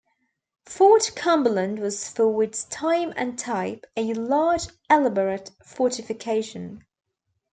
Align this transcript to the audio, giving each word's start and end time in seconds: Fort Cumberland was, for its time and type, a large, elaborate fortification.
Fort 0.65 1.11
Cumberland 1.15 1.77
was, 1.77 2.09
for 2.09 2.41
its 2.41 2.63
time 2.63 3.13
and 3.15 3.37
type, 3.37 3.85
a 3.95 4.15
large, 4.15 4.63
elaborate 4.89 5.51
fortification. 5.63 6.87